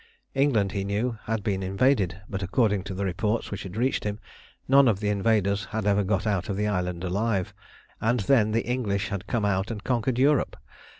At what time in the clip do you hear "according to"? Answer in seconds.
2.41-2.95